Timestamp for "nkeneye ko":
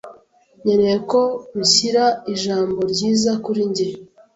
0.61-1.21